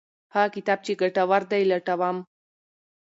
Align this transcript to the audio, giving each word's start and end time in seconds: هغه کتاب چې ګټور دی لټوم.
هغه 0.33 0.49
کتاب 0.55 0.79
چې 0.85 0.91
ګټور 1.01 1.41
دی 1.51 1.63
لټوم. 1.71 2.17